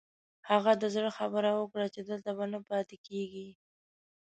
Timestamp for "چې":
1.93-1.99